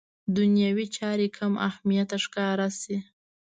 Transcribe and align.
دنیوي 0.35 0.85
چارې 0.97 1.27
کم 1.37 1.53
اهمیته 1.69 2.17
ښکاره 2.23 2.67
شي. 2.81 2.97